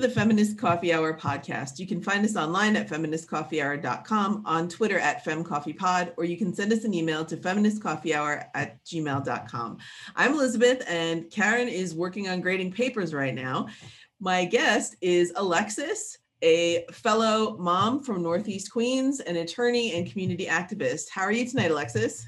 [0.00, 1.80] to the Feminist Coffee Hour podcast.
[1.80, 6.72] You can find us online at feministcoffeehour.com, on Twitter at femcoffeepod, or you can send
[6.72, 9.78] us an email to feministcoffeehour at gmail.com.
[10.14, 13.66] I'm Elizabeth, and Karen is working on grading papers right now.
[14.20, 21.06] My guest is Alexis, a fellow mom from Northeast Queens, an attorney and community activist.
[21.10, 22.24] How are you tonight, Alexis?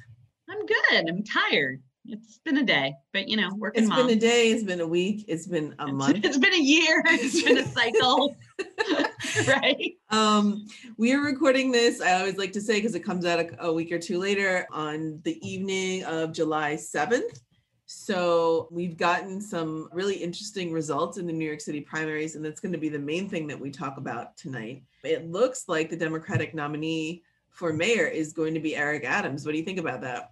[0.48, 1.08] I'm good.
[1.08, 1.82] I'm tired.
[2.06, 3.82] It's been a day, but you know, working.
[3.82, 4.06] It's mom.
[4.06, 4.50] been a day.
[4.50, 5.26] It's been a week.
[5.28, 6.24] It's been a month.
[6.24, 7.02] it's been a year.
[7.08, 8.36] It's been a cycle.
[9.46, 9.92] right.
[10.10, 12.00] Um, we are recording this.
[12.00, 14.66] I always like to say because it comes out a, a week or two later
[14.72, 17.42] on the evening of July seventh.
[17.84, 22.60] So we've gotten some really interesting results in the New York City primaries, and that's
[22.60, 24.84] going to be the main thing that we talk about tonight.
[25.02, 29.44] It looks like the Democratic nominee for mayor is going to be Eric Adams.
[29.44, 30.30] What do you think about that?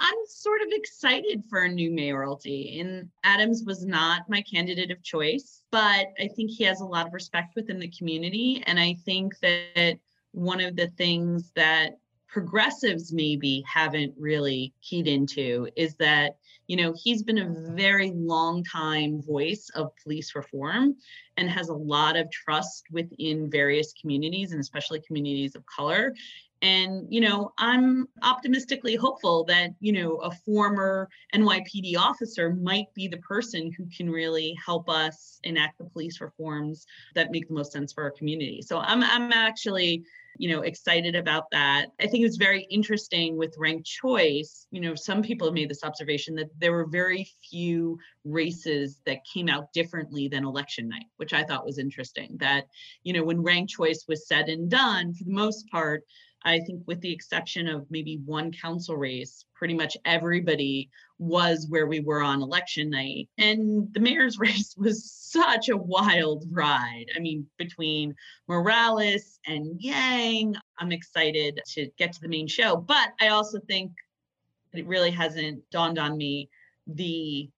[0.00, 2.80] I'm sort of excited for a new mayoralty.
[2.80, 7.06] And Adams was not my candidate of choice, but I think he has a lot
[7.06, 8.62] of respect within the community.
[8.66, 9.98] And I think that
[10.32, 11.98] one of the things that
[12.30, 16.36] progressives maybe haven't really keyed into is that
[16.68, 20.94] you know he's been a very long time voice of police reform
[21.36, 26.14] and has a lot of trust within various communities and especially communities of color
[26.62, 33.08] and you know i'm optimistically hopeful that you know a former nypd officer might be
[33.08, 37.72] the person who can really help us enact the police reforms that make the most
[37.72, 38.62] sense for our community.
[38.62, 40.02] So i'm i'm actually
[40.38, 41.88] you know excited about that.
[42.00, 44.66] I think it's very interesting with ranked choice.
[44.70, 49.24] You know some people have made this observation that there were very few races that
[49.32, 52.66] came out differently than election night which i thought was interesting that
[53.02, 56.04] you know when ranked choice was said and done for the most part
[56.42, 60.88] I think, with the exception of maybe one council race, pretty much everybody
[61.18, 63.28] was where we were on election night.
[63.36, 67.06] And the mayor's race was such a wild ride.
[67.14, 68.14] I mean, between
[68.48, 72.76] Morales and Yang, I'm excited to get to the main show.
[72.76, 73.92] But I also think
[74.72, 76.48] it really hasn't dawned on me
[76.86, 77.50] the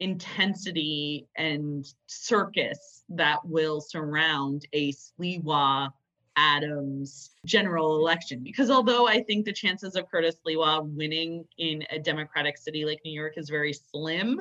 [0.00, 5.90] intensity and circus that will surround a Sliwa
[6.36, 8.42] Adams general election.
[8.42, 13.00] Because although I think the chances of Curtis Sliwa winning in a Democratic city like
[13.04, 14.40] New York is very slim,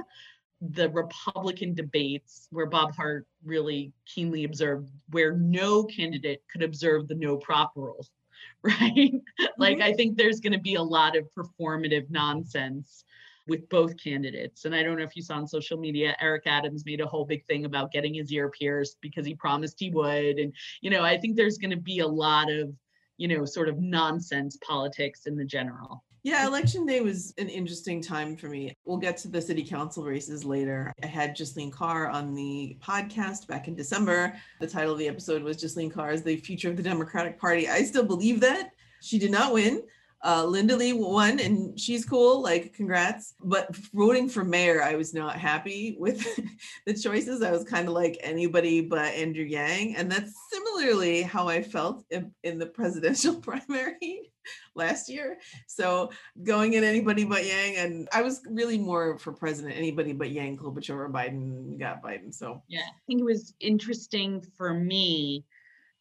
[0.61, 7.15] the Republican debates where Bob Hardt really keenly observed where no candidate could observe the
[7.15, 8.05] no prop rule,
[8.63, 8.81] right?
[8.81, 9.45] Mm-hmm.
[9.57, 13.03] like I think there's going to be a lot of performative nonsense
[13.47, 14.65] with both candidates.
[14.65, 17.25] And I don't know if you saw on social media, Eric Adams made a whole
[17.25, 20.37] big thing about getting his ear pierced because he promised he would.
[20.37, 22.73] And, you know, I think there's going to be a lot of,
[23.17, 26.03] you know, sort of nonsense politics in the general.
[26.23, 28.73] Yeah, election day was an interesting time for me.
[28.83, 30.91] We'll get to the city council races later.
[31.03, 34.35] I had Jaslin Kaur on the podcast back in December.
[34.59, 37.69] The title of the episode was Jaslin Kaur is the future of the Democratic Party.
[37.69, 38.71] I still believe that.
[39.03, 39.83] She did not win.
[40.23, 43.35] Uh, Linda Lee won and she's cool, like congrats.
[43.43, 46.25] But voting for mayor, I was not happy with
[46.85, 47.43] the choices.
[47.43, 49.95] I was kind of like anybody but Andrew Yang.
[49.97, 54.31] And that's similarly how I felt in, in the presidential primary
[54.75, 55.37] last year.
[55.67, 56.11] So
[56.43, 60.57] going in anybody but Yang, and I was really more for president, anybody but Yang,
[60.57, 62.33] Klobuchar, or Biden got Biden.
[62.33, 65.45] So yeah, I think it was interesting for me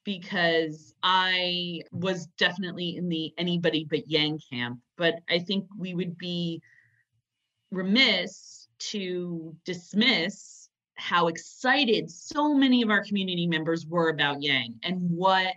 [0.04, 4.80] because I was definitely in the anybody but Yang camp.
[4.96, 6.62] But I think we would be
[7.70, 15.00] remiss to dismiss how excited so many of our community members were about Yang and
[15.10, 15.54] what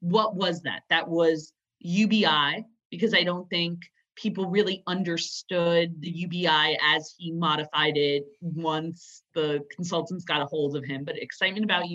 [0.00, 0.82] what was that?
[0.90, 3.80] That was UBI because I don't think
[4.14, 10.76] people really understood the UBI as he modified it once the consultants got a hold
[10.76, 11.04] of him.
[11.04, 11.88] But excitement about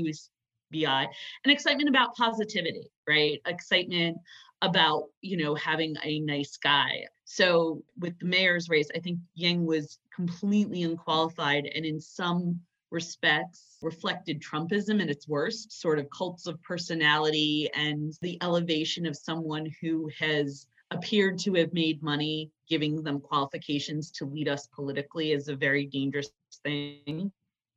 [0.74, 1.08] BI
[1.44, 3.40] and excitement about positivity, right?
[3.46, 4.18] Excitement
[4.62, 7.06] about, you know, having a nice guy.
[7.26, 12.60] So with the mayor's race, I think Yang was completely unqualified and in some
[12.92, 19.18] respects reflected Trumpism at its worst, sort of cults of personality and the elevation of
[19.18, 25.32] someone who has appeared to have made money, giving them qualifications to lead us politically
[25.32, 26.30] is a very dangerous
[26.64, 27.32] thing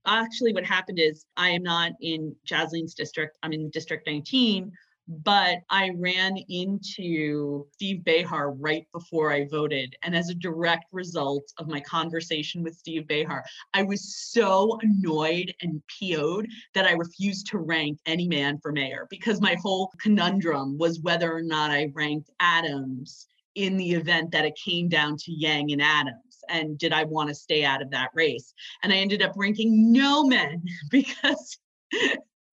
[0.06, 3.38] actually what happened is I am not in Jaslin's district.
[3.43, 4.73] I'm in District 19,
[5.08, 9.94] but I ran into Steve Behar right before I voted.
[10.03, 15.55] And as a direct result of my conversation with Steve Behar, I was so annoyed
[15.62, 20.76] and PO'd that I refused to rank any man for mayor because my whole conundrum
[20.79, 25.32] was whether or not I ranked Adams in the event that it came down to
[25.32, 28.53] Yang and Adams and did I want to stay out of that race?
[28.83, 31.59] And I ended up ranking no men because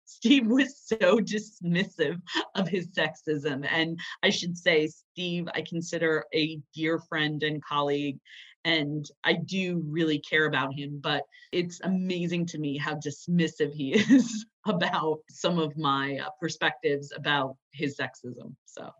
[0.05, 2.21] Steve was so dismissive
[2.55, 3.67] of his sexism.
[3.69, 8.19] And I should say, Steve, I consider a dear friend and colleague,
[8.63, 13.93] and I do really care about him, but it's amazing to me how dismissive he
[14.13, 18.55] is about some of my uh, perspectives about his sexism.
[18.65, 18.91] So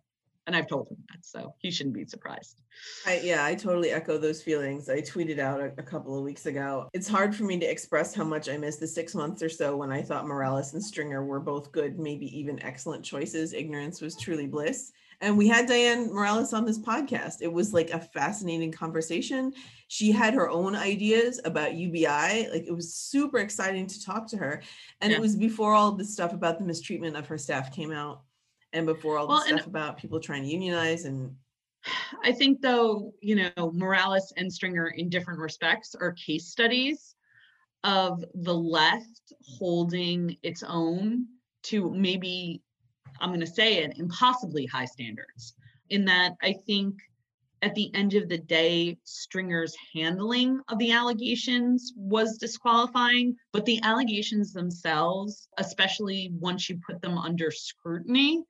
[0.48, 2.62] and I've told him that, so he shouldn't be surprised.
[3.06, 4.90] I, yeah, I totally echo those feelings.
[4.90, 6.90] I tweeted out a, a, couple of weeks ago.
[6.94, 9.78] It's hard for me to express how much I miss the six months or so
[9.78, 13.54] when I thought Morales and Stringer were both good, maybe even excellent choices.
[13.54, 14.92] Ignorance was truly bliss.
[15.22, 17.42] And we had Dianne Morales on this podcast.
[17.42, 19.54] It was like a fascinating conversation.
[19.88, 22.50] She had her own ideas about UBI.
[22.52, 24.64] Like it was super exciting to talk to her.
[25.00, 25.18] And yeah.
[25.18, 28.24] it was before all this stuff about the mistreatment of her staff came out
[28.74, 31.36] and before all the well, stuff about people trying to unionize and
[32.24, 37.16] I think though, you know, Morales and Stringer in different respects are case studies
[37.84, 41.26] of the left holding its own
[41.64, 42.62] to maybe
[43.20, 45.54] I'm going to say it impossibly high standards.
[45.90, 46.96] In that I think
[47.62, 53.80] at the end of the day, Stringer's handling of the allegations was disqualifying, but the
[53.84, 58.44] allegations themselves, especially once you put them under scrutiny,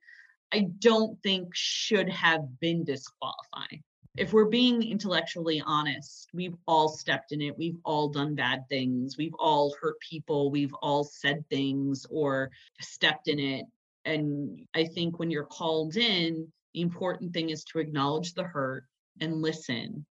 [0.52, 3.82] I don't think should have been disqualifying.
[4.18, 7.56] If we're being intellectually honest, we've all stepped in it.
[7.56, 9.16] We've all done bad things.
[9.16, 10.50] We've all hurt people.
[10.50, 12.50] We've all said things or
[12.80, 13.64] stepped in it.
[14.04, 18.84] And I think when you're called in, the important thing is to acknowledge the hurt
[19.20, 20.04] and listen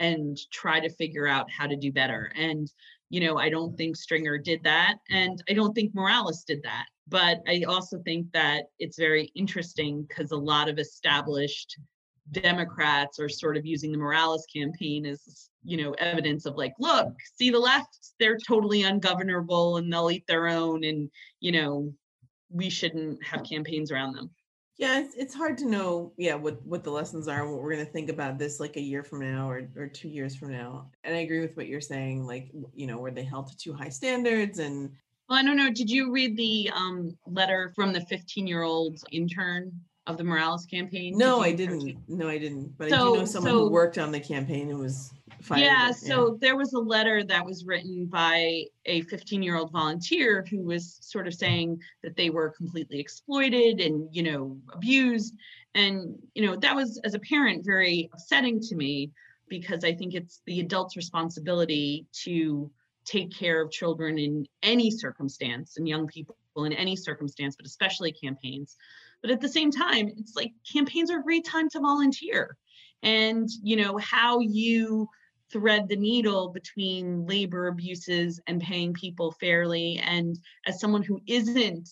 [0.00, 2.30] and try to figure out how to do better.
[2.36, 2.70] And,
[3.08, 4.96] you know, I don't think Stringer did that.
[5.08, 6.86] And I don't think Morales did that.
[7.08, 11.78] But I also think that it's very interesting because a lot of established
[12.32, 17.14] Democrats are sort of using the Morales campaign as, you know, evidence of like, look,
[17.36, 20.82] see the left, they're totally ungovernable and they'll eat their own.
[20.82, 21.08] And,
[21.38, 21.94] you know,
[22.50, 24.30] we shouldn't have campaigns around them.
[24.78, 27.86] Yeah, it's, it's hard to know, yeah, what what the lessons are what we're going
[27.86, 30.90] to think about this like a year from now or or 2 years from now.
[31.02, 33.72] And I agree with what you're saying like, you know, were they held to too
[33.72, 34.90] high standards and
[35.28, 35.70] well, I don't know.
[35.70, 39.72] Did you read the um, letter from the 15 year old intern
[40.06, 41.18] of the Morales campaign?
[41.18, 41.96] No, I didn't.
[42.08, 42.76] No, I didn't.
[42.78, 45.12] But so, I do know someone so, who worked on the campaign and was
[45.42, 45.62] fired.
[45.62, 45.96] Yeah, it.
[45.96, 50.62] so there was a letter that was written by a 15 year old volunteer who
[50.62, 55.34] was sort of saying that they were completely exploited and, you know, abused.
[55.74, 59.10] And, you know, that was, as a parent, very upsetting to me
[59.48, 62.70] because I think it's the adult's responsibility to
[63.06, 68.12] take care of children in any circumstance and young people in any circumstance, but especially
[68.12, 68.76] campaigns.
[69.22, 72.56] But at the same time, it's like campaigns are a great time to volunteer.
[73.02, 75.08] And, you know, how you
[75.52, 80.00] thread the needle between labor abuses and paying people fairly.
[80.04, 81.88] And as someone who isn't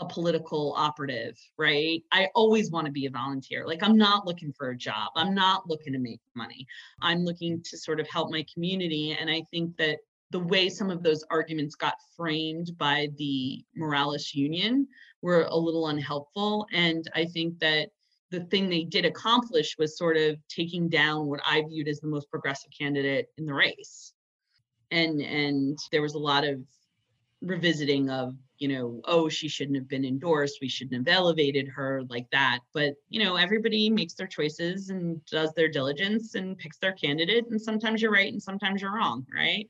[0.00, 2.02] a political operative, right?
[2.12, 3.66] I always want to be a volunteer.
[3.66, 6.66] Like, I'm not looking for a job, I'm not looking to make money.
[7.02, 9.16] I'm looking to sort of help my community.
[9.18, 9.98] And I think that
[10.30, 14.86] the way some of those arguments got framed by the Morales Union
[15.22, 16.66] were a little unhelpful.
[16.72, 17.88] And I think that
[18.30, 22.08] the thing they did accomplish was sort of taking down what I viewed as the
[22.08, 24.12] most progressive candidate in the race.
[24.90, 26.60] And and there was a lot of
[27.40, 30.58] revisiting of, you know, oh, she shouldn't have been endorsed.
[30.60, 32.60] We shouldn't have elevated her like that.
[32.74, 37.46] But, you know, everybody makes their choices and does their diligence and picks their candidate.
[37.50, 39.68] And sometimes you're right and sometimes you're wrong, right?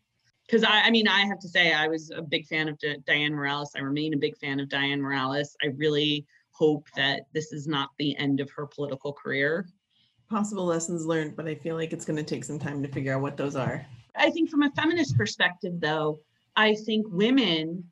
[0.48, 2.96] Because I, I mean, I have to say, I was a big fan of D-
[3.06, 3.72] Dianne Morales.
[3.76, 5.54] I remain a big fan of Dianne Morales.
[5.62, 9.68] I really hope that this is not the end of her political career.
[10.30, 13.14] Possible lessons learned, but I feel like it's going to take some time to figure
[13.14, 13.84] out what those are.
[14.16, 16.20] I think, from a feminist perspective, though,
[16.56, 17.84] I think women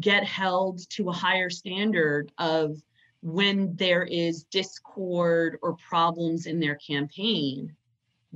[0.00, 2.76] get held to a higher standard of
[3.22, 7.74] when there is discord or problems in their campaign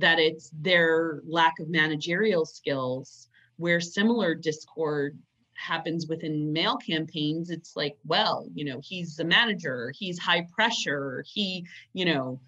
[0.01, 5.17] that it's their lack of managerial skills where similar discord
[5.53, 11.23] happens within male campaigns it's like well you know he's the manager he's high pressure
[11.27, 12.39] he you know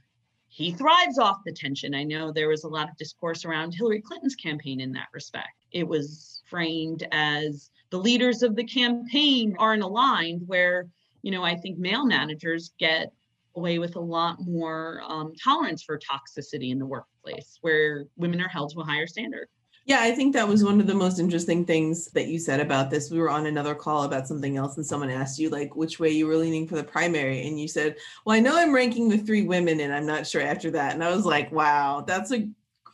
[0.56, 1.96] he thrives off the tension.
[1.96, 5.66] I know there was a lot of discourse around hillary clinton's campaign in that respect.
[5.72, 10.88] It was framed as the leaders of the campaign aren't aligned where
[11.22, 13.14] you know i think male managers get
[13.56, 18.48] away with a lot more um, tolerance for toxicity in the workplace where women are
[18.48, 19.48] held to a higher standard.
[19.86, 22.90] Yeah, I think that was one of the most interesting things that you said about
[22.90, 23.12] this.
[23.12, 26.10] We were on another call about something else, and someone asked you, like, which way
[26.10, 27.46] you were leaning for the primary.
[27.46, 30.42] And you said, Well, I know I'm ranking the three women, and I'm not sure
[30.42, 30.94] after that.
[30.94, 32.48] And I was like, Wow, that's a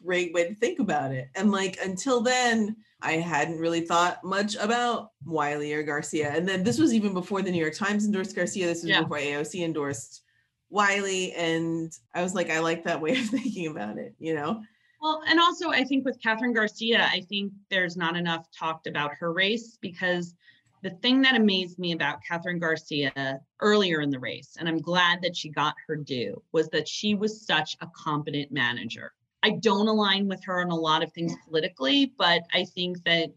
[0.04, 1.30] great way to think about it.
[1.36, 6.32] And like until then, I hadn't really thought much about Wiley or Garcia.
[6.32, 8.66] And then this was even before the New York Times endorsed Garcia.
[8.66, 9.02] This was Yeah.
[9.04, 10.24] before AOC endorsed
[10.70, 11.34] Wiley.
[11.34, 14.62] And I was like, I like that way of thinking about it, you know?
[15.02, 19.14] Well, and also I think with Kathryn Garcia, I think there's not enough talked about
[19.16, 20.36] her race because
[20.82, 25.22] the thing that amazed me about Kathryn Garcia earlier in the race, and I'm glad
[25.22, 29.14] that she got her due, was that she was such a competent manager.
[29.44, 33.30] I don't align with her on a lot of things politically, but I think that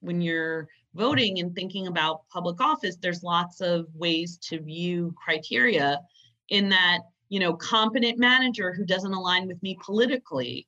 [0.00, 6.00] when you're voting and thinking about public office, there's lots of ways to view criteria
[6.48, 10.66] in that, you know, competent manager who doesn't align with me politically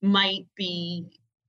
[0.00, 1.06] might be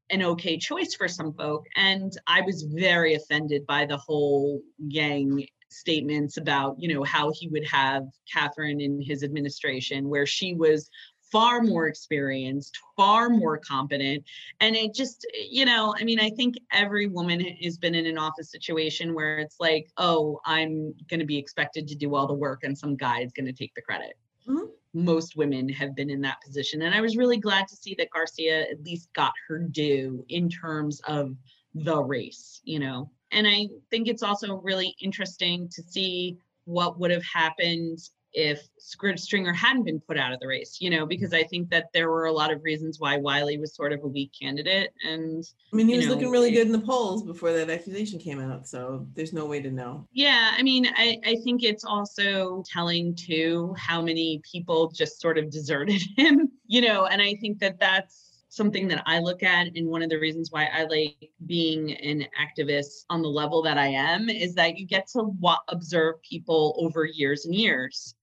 [0.09, 1.65] an okay choice for some folk.
[1.75, 7.47] And I was very offended by the whole Yang statements about, you know, how he
[7.49, 10.89] would have Kathryn in his administration, where she was
[11.33, 14.23] far more experienced, far more competent.
[14.59, 18.19] And it just, you know, I mean, I think every woman has been in an
[18.19, 22.35] office situation where it's like, oh, I'm going to be expected to do all the
[22.35, 24.13] work and some guy is going to take the credit.
[24.47, 24.69] Mhm.
[24.93, 26.83] Most women have been in that position.
[26.83, 30.49] And I was really glad to see that Garcia at least got her due in
[30.49, 31.35] terms of
[31.73, 33.09] the race, you know.
[33.31, 37.97] And I think it's also really interesting to see what would have happened
[38.33, 41.89] if Stringer hadn't been put out of the race, you know, because I think that
[41.93, 44.91] there were a lot of reasons why Wiley was sort of a weak candidate.
[45.03, 47.69] And I mean, he was know, looking really it- good in the polls before that
[47.69, 48.67] accusation came out.
[48.67, 50.07] So there's no way to know.
[50.13, 55.37] yeah, I mean, I, I think it's also telling too how many people just sort
[55.37, 59.67] of deserted him, you know, and I think that that's something that I look at.
[59.75, 63.77] And one of the reasons why I like being an activist on the level that
[63.79, 68.13] I am is that you get to wa- observe people over years and years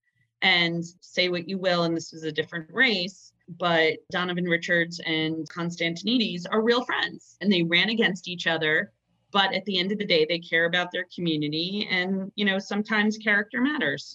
[0.41, 1.83] and say what you will.
[1.83, 7.51] And this was a different race, but Donovan Richards and Constantinides are real friends and
[7.51, 8.91] they ran against each other.
[9.31, 11.87] But at the end of the day, they care about their community.
[11.89, 14.13] And, you know, sometimes character matters.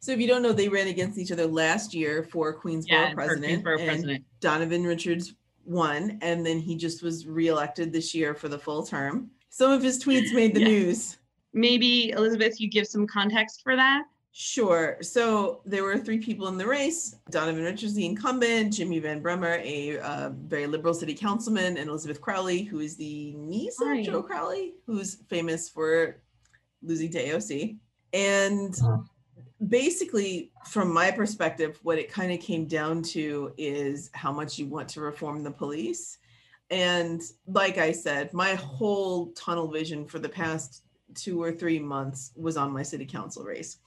[0.00, 3.10] So if you don't know, they ran against each other last year for Queensboro Yeah,
[3.10, 3.64] for president.
[3.64, 4.24] Queensboro and president.
[4.40, 9.30] Donovan Richards won, and then he just was reelected this year for the full term.
[9.48, 10.68] Some of his tweets made the Yeah.
[10.68, 11.16] news.
[11.54, 14.02] Maybe, Elizabeth, you give some context for that?
[14.32, 14.98] Sure.
[15.00, 19.60] So there were three people in the race Donovan Richards, the incumbent, Jimmy Van Bramer,
[19.64, 24.22] a uh, very liberal city councilman, and Elizabeth Crowley, who is the niece of Joe
[24.22, 26.20] Crowley, who's famous for
[26.82, 27.78] losing to AOC.
[28.12, 28.78] And
[29.66, 34.66] basically, from my perspective, what it kind of came down to is how much you
[34.66, 36.18] want to reform the police.
[36.70, 42.32] And like I said, my whole tunnel vision for the past two or three months
[42.36, 43.78] was on my city council race.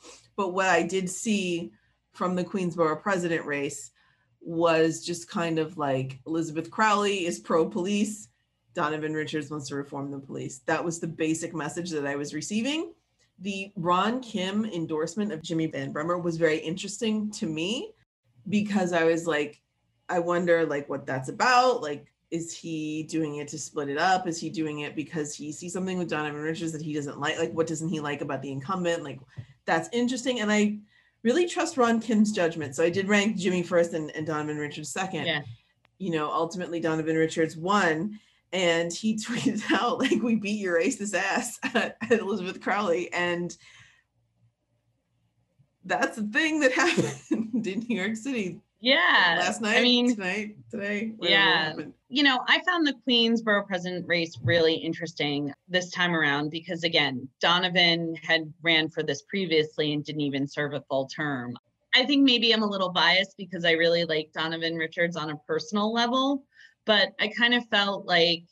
[0.42, 1.72] But what I did see
[2.14, 3.92] from the Queensboro president race
[4.42, 8.28] was just kind of like Elizabeth Crowley is pro police,
[8.74, 10.62] Donovan Richards wants to reform the police.
[10.66, 12.92] That was the basic message that I was receiving.
[13.38, 17.92] The Ron Kim endorsement of Jimmy Van Bramer was very interesting to me
[18.50, 19.62] because I was like,
[20.10, 21.84] I wonder like what that's about.
[21.84, 24.26] Like, is he doing it to split it up?
[24.26, 27.38] Is he doing it because he sees something with Donovan Richards that he doesn't like?
[27.38, 29.04] Like, what doesn't he like about the incumbent?
[29.04, 29.20] Like,
[29.66, 30.40] that's interesting.
[30.40, 30.80] And I
[31.24, 32.76] really trust Ron Kim's judgment.
[32.76, 35.26] So I did rank Jimmy first and, and Donovan Richards second.
[35.26, 35.42] Yeah.
[35.98, 38.20] You know, ultimately Donovan Richards won.
[38.54, 43.12] And he tweeted out, like, we beat your racist ass at, at Elizabeth Crowley.
[43.14, 43.56] And
[45.86, 46.72] that's the thing that
[47.32, 49.38] happened in New York City Yeah.
[49.40, 51.14] last night, I mean, tonight, today.
[51.22, 51.70] Yeah.
[51.70, 51.94] happened.
[52.10, 57.30] you know, I found the Queensboro president race really interesting this time around because, again,
[57.40, 61.56] Donovan had ran for this previously and didn't even serve a full term.
[61.94, 65.38] I think maybe I'm a little biased because I really like Donovan Richards on a
[65.48, 66.44] personal level,
[66.86, 68.44] but I kind of felt like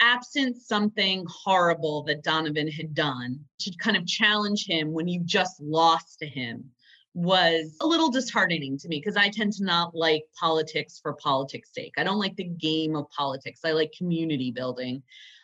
[0.00, 5.60] absent something horrible that Donovan had done to kind of challenge him when you just
[5.60, 6.70] lost to him
[7.18, 11.70] was a little disheartening to me because I tend to not like politics for politics'
[11.72, 11.94] sake.
[11.98, 13.62] I don't like the game of politics.
[13.64, 15.02] I like community building.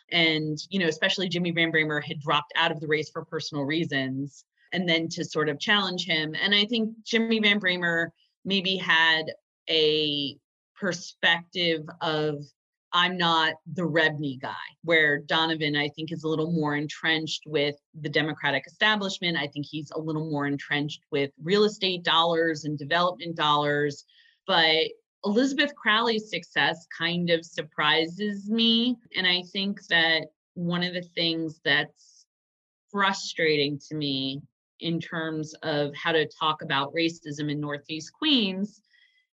[0.09, 3.65] And, you know, especially Jimmy Van Bramer had dropped out of the race for personal
[3.65, 6.33] reasons and then to sort of challenge him.
[6.41, 8.07] And I think Jimmy Van Bramer
[8.45, 9.25] maybe had
[9.69, 10.37] a
[10.79, 12.41] perspective of
[12.95, 17.75] I'm not the REBNY guy, where Donovan, I think, is a little more entrenched with
[17.99, 19.35] the Democratic establishment.
[19.37, 24.05] I think he's a little more entrenched with real estate dollars and development dollars.
[24.47, 24.85] But
[25.25, 28.95] Elizabeth Crowley's success kind of surprises me.
[29.13, 32.25] And I think that one of the things that's
[32.93, 34.41] frustrating to me
[34.79, 38.79] in terms of how to talk about racism in Northeast Queens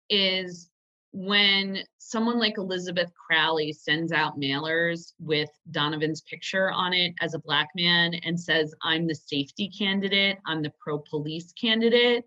[0.08, 0.69] is
[1.12, 7.40] when someone like Elizabeth Crowley sends out mailers with Donovan's picture on it as a
[7.40, 12.24] black man and says, I'm the safety candidate, I'm the pro police candidate,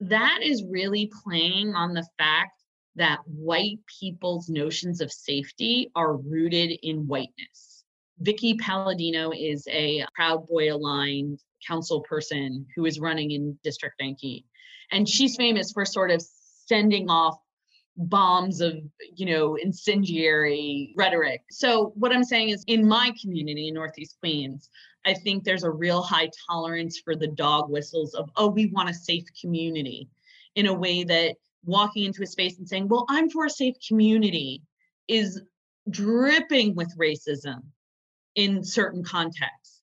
[0.00, 2.62] that is really playing on the fact
[2.96, 7.84] that white people's notions of safety are rooted in whiteness.
[8.22, 14.42] Vickie Paladino is a Proud Boy aligned council person who is running in District 19.
[14.90, 16.22] And she's famous for sort of
[16.66, 17.38] sending off
[17.98, 18.78] bombs of
[19.16, 24.70] you know incendiary rhetoric so what i'm saying is in my community in northeast queens
[25.04, 28.88] i think there's a real high tolerance for the dog whistles of oh we want
[28.88, 30.08] a safe community
[30.54, 33.74] in a way that walking into a space and saying well i'm for a safe
[33.86, 34.62] community
[35.08, 35.42] is
[35.90, 37.62] dripping with racism
[38.36, 39.78] in certain contexts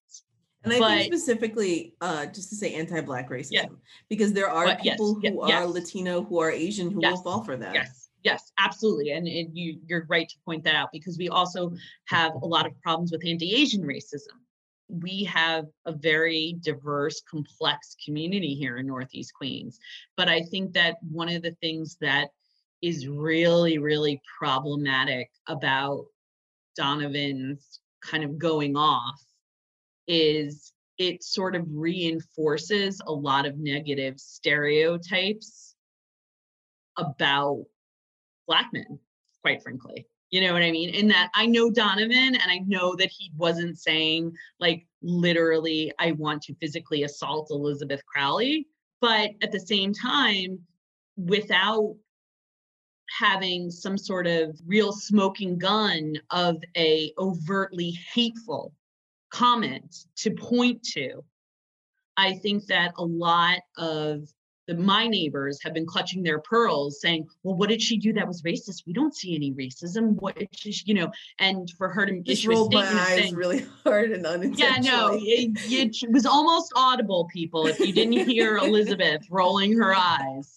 [0.63, 3.65] and I but, think specifically, uh, just to say anti-black racism, yeah.
[4.09, 7.17] because there are but people yes, who yes, are Latino, who are Asian, who will
[7.17, 7.75] fall for that.
[7.75, 11.71] Yes, yes, absolutely, and, and you you're right to point that out because we also
[12.05, 14.35] have a lot of problems with anti-Asian racism.
[14.89, 19.79] We have a very diverse, complex community here in Northeast Queens,
[20.17, 22.29] but I think that one of the things that
[22.81, 26.05] is really, really problematic about
[26.75, 29.21] Donovan's kind of going off
[30.07, 35.75] is it sort of reinforces a lot of negative stereotypes
[36.97, 37.65] about
[38.47, 38.99] black men
[39.41, 40.89] quite frankly you know what i mean?
[40.89, 46.11] In that i know donovan and i know that he wasn't saying like literally i
[46.13, 48.67] want to physically assault elizabeth crowley
[49.01, 50.59] but at the same time
[51.17, 51.95] without
[53.19, 58.73] having some sort of real smoking gun of a overtly hateful
[59.31, 61.23] comment to point to,
[62.17, 64.29] I think that a lot of
[64.67, 68.27] the, my neighbors have been clutching their pearls saying, well, what did she do that
[68.27, 68.83] was racist?
[68.85, 70.13] We don't see any racism.
[70.13, 73.65] What did she, you know, and for her to Just statement my eyes saying, really
[73.83, 74.87] hard and unintentionally.
[74.87, 79.93] Yeah, no, it, it was almost audible, people, if you didn't hear Elizabeth rolling her
[79.95, 80.55] eyes.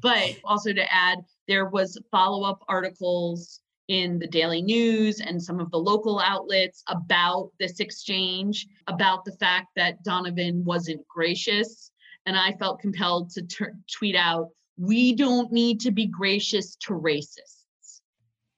[0.00, 5.70] But also to add, there was follow-up articles in the Daily News and some of
[5.70, 11.90] the local outlets about this exchange, about the fact that Donovan wasn't gracious.
[12.28, 16.92] And I felt compelled to t- tweet out, we don't need to be gracious to
[16.92, 18.00] racists.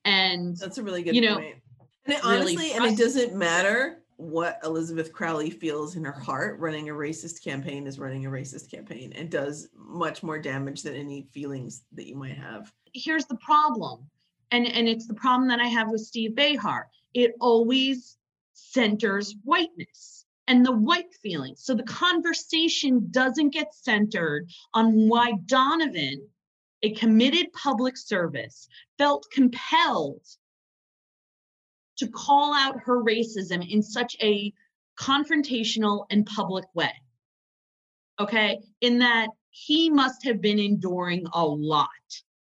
[0.05, 1.57] And that's a really good you know, point.
[2.05, 6.59] And it, honestly, really and it doesn't matter what Elizabeth Crowley feels in her heart,
[6.59, 10.95] running a racist campaign is running a racist campaign and does much more damage than
[10.95, 12.73] any feelings that you might have.
[12.93, 14.11] Here's the problem
[14.51, 18.17] and and it's the problem that i have with steve behar it always
[18.53, 20.20] centers whiteness
[20.51, 26.29] and the white feelings so the conversation doesn't get centered on why donovan
[26.83, 30.25] a committed public service felt compelled
[31.97, 34.53] to call out her racism in such a
[34.99, 36.93] confrontational and public way
[38.19, 41.89] okay in that he must have been enduring a lot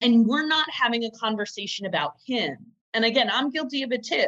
[0.02, 2.58] and we're not having a conversation about him.
[2.94, 4.28] And again, I'm guilty of it too,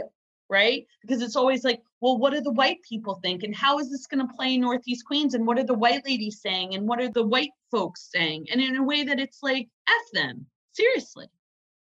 [0.49, 0.85] right?
[1.01, 3.43] Because it's always like, well, what do the white people think?
[3.43, 5.35] And how is this going to play in Northeast Queens?
[5.35, 6.73] And what are the white ladies saying?
[6.75, 8.47] And what are the white folks saying?
[8.51, 11.27] And in a way that it's like, F them, seriously.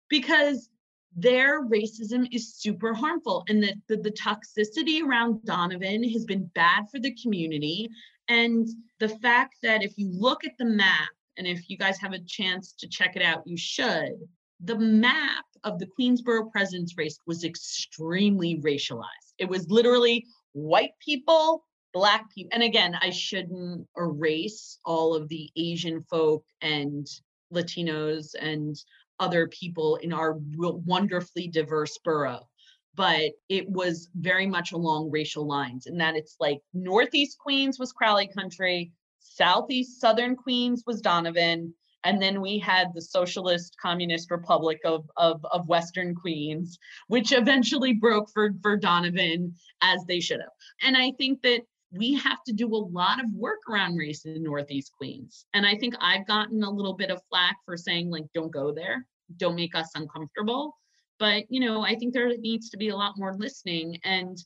[0.09, 0.71] Because
[1.17, 6.85] their racism is super harmful and the, the, the toxicity around donovan has been bad
[6.91, 7.89] for the community
[8.29, 12.13] and the fact that if you look at the map and if you guys have
[12.13, 14.15] a chance to check it out, you should.
[14.61, 19.33] The map of the Queensborough president's race was extremely racialized.
[19.39, 22.51] It was literally white people, black people.
[22.53, 27.07] And again, I shouldn't erase all of the Asian folk and
[27.53, 28.77] Latinos and
[29.21, 32.49] other people in our wonderfully diverse borough
[32.97, 37.93] but it was very much along racial lines in that it's like northeast queens was
[37.93, 38.93] crowley country
[39.25, 41.75] Southeast Southern Queens was Donovan.
[42.05, 47.95] And then we had the Socialist Communist Republic of, of, of Western Queens, which eventually
[47.95, 50.51] broke for, for Donovan as they should have.
[50.83, 54.43] And I think that we have to do a lot of work around race in
[54.43, 55.47] Northeast Queens.
[55.55, 58.73] And I think I've gotten a little bit of flack for saying, like, don't go
[58.73, 60.77] there, don't make us uncomfortable.
[61.19, 63.99] But, you know, I think there needs to be a lot more listening.
[64.05, 64.37] And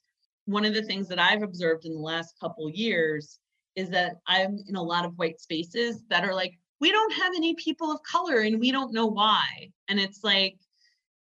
[0.44, 3.38] one of the things that I've observed in the last couple years
[3.74, 7.34] is that I'm in a lot of white spaces that are like, we don't have
[7.34, 9.70] any people of color and we don't know why.
[9.88, 10.56] And it's like,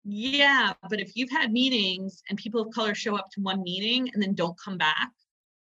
[0.05, 4.11] yeah, but if you've had meetings and people of color show up to one meeting
[4.13, 5.11] and then don't come back,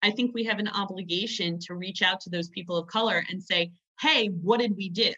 [0.02, 3.44] I think we have an obligation to reach out to those people of color and
[3.44, 5.14] say, hey, what did we do?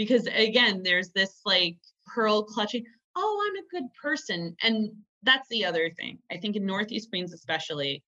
[0.00, 4.56] because again, there's this like pearl clutching, oh, I'm a good person.
[4.62, 4.90] And
[5.22, 6.18] that's the other thing.
[6.32, 8.02] I think in Northeast Queens, especially,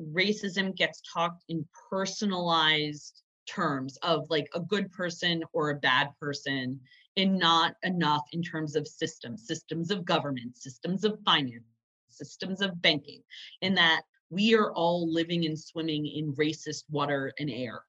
[0.00, 6.80] racism gets talked in personalized terms of like a good person or a bad person
[7.16, 11.64] and not enough in terms of systems, systems of government, systems of finance,
[12.08, 13.22] systems of banking,
[13.60, 17.82] in that we are all living and swimming in racist water and air.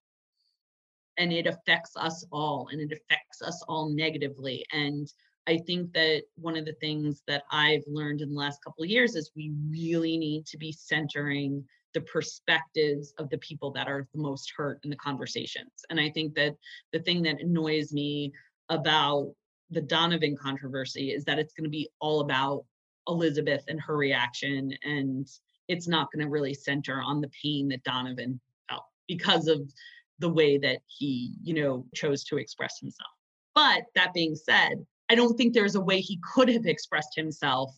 [1.18, 4.66] And it affects us all and it affects us all negatively.
[4.72, 5.12] And
[5.48, 8.90] I think that one of the things that I've learned in the last couple of
[8.90, 11.64] years is we really need to be centering
[11.96, 15.72] the perspectives of the people that are the most hurt in the conversations.
[15.90, 16.56] And I think that
[16.94, 18.34] the thing that annoys me
[18.70, 19.34] about
[19.72, 22.66] the Donovan controversy is that it's going to be all about
[23.08, 25.28] Elizabeth and her reaction, and
[25.68, 29.62] it's not going to really center on the pain that Donovan felt because of
[30.20, 33.12] the way that he, you know, chose to express himself.
[33.54, 37.74] But that being said, I don't think there's a way he could have expressed himself,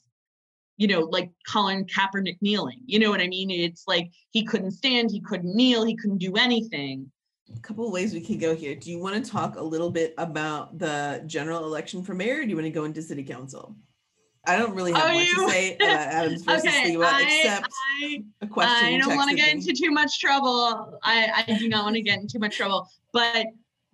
[0.78, 2.80] you know, like Colin Kaepernick kneeling.
[2.86, 3.50] You know what I mean?
[3.52, 7.12] It's like he couldn't stand, he couldn't kneel, he couldn't do anything.
[7.56, 8.76] A couple of ways we can go here.
[8.76, 12.40] Do you want to talk a little bit about the general election for mayor?
[12.40, 13.76] Or do you want to go into city council?
[14.46, 17.24] I don't really have Oh, much you- to say about Adams versus okay, Sliwa, I,
[17.24, 18.86] except I, a question.
[18.88, 21.00] I don't want to get into too much trouble.
[21.04, 22.88] I, I do not want to get into too much trouble.
[23.14, 23.48] But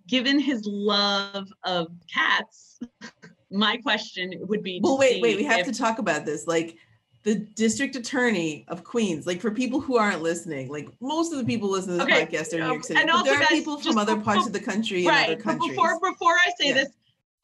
[0.06, 2.78] given his love of cats,
[3.54, 4.80] my question would be.
[4.82, 6.46] Well, wait, wait, we have if- to talk about this.
[6.46, 6.76] Like
[7.22, 11.44] the district attorney of Queens, like for people who aren't listening, like most of the
[11.44, 13.00] people listening to this Okay, podcast are in New York City.
[13.00, 15.26] and but also, there are people from other parts befo- of the country and right
[15.28, 15.70] other but countries.
[15.70, 16.74] before before i say Yeah.
[16.74, 16.88] this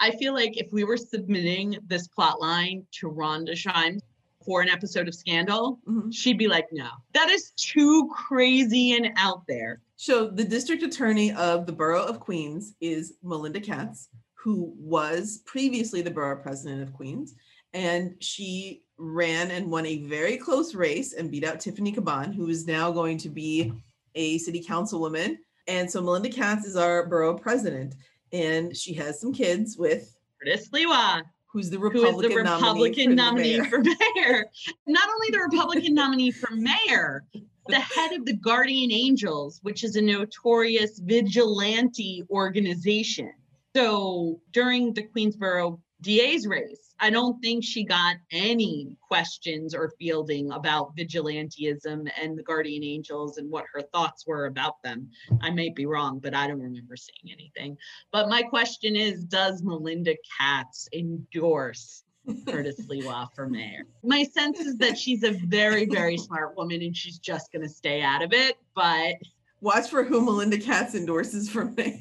[0.01, 4.03] i feel like if we were submitting this plot line to rhonda Shimes
[4.44, 6.12] for an episode of scandal Mhm.
[6.14, 11.33] she'd be like no that is too crazy and out there So the district attorney
[11.33, 14.09] of the borough of Queens is Melinda Katz,
[14.42, 17.35] who was previously the borough president of Queens.
[17.74, 22.48] And she ran and won a very close race and beat out Tiffany Caban, who
[22.48, 23.72] is now going to be
[24.14, 25.37] a city councilwoman.
[25.68, 27.94] And so Melinda Katz is our borough president.
[28.33, 33.14] And she has some kids with Curtis Sliwa, who's the who is Republican, the Republican
[33.14, 34.14] nominee, nominee, for the mayor.
[34.14, 34.50] for mayor.
[34.87, 37.24] Not only the Republican nominee for mayor,
[37.66, 43.33] the head of the Guardian Angels, which is a notorious vigilante organization.
[43.74, 50.50] So during the Queensboro DA's race, I don't think she got any questions or fielding
[50.50, 55.09] about vigilantism and the Guardian Angels and what her thoughts were about them.
[55.40, 57.76] I may be wrong, but I don't remember seeing anything.
[58.12, 62.04] But my question is Does Melinda Katz endorse
[62.46, 63.87] Curtis Sliwa for mayor?
[64.02, 67.68] My sense is that she's a very, very smart woman and she's just going to
[67.68, 68.56] stay out of it.
[68.74, 69.14] But
[69.62, 72.00] Watch for who Melinda Katz endorses for mayor.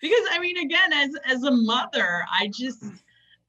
[0.00, 2.84] Because I mean, again, as as a mother, I just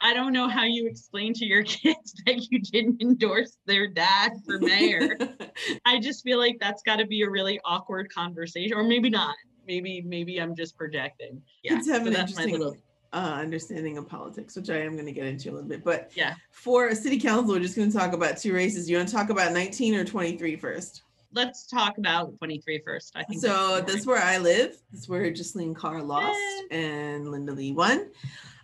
[0.02, 4.34] I don't know how you explain to your kids that you didn't endorse their dad
[4.46, 5.18] for mayor.
[5.86, 9.36] I just feel like that's got to be a really awkward conversation, or maybe not.
[9.68, 11.42] Maybe maybe I'm just projecting.
[11.64, 12.78] Yeah, Kids have so an that's my interesting little-
[13.14, 15.84] uh, understanding of politics, which I am going to get into a little bit.
[15.84, 16.36] But Yeah.
[16.52, 18.90] for a city council, we're just going to talk about two races.
[18.90, 21.02] You want to talk about 19 or 23 first?
[21.34, 23.14] Let's talk about 23 first.
[23.16, 23.42] I think.
[23.42, 24.78] So that's that's where I live.
[24.92, 26.40] That's where Jaslin Kaur lost
[26.72, 28.10] and Linda Lee won.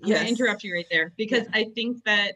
[0.04, 2.34] I'm gonna interrupt you right there because I think that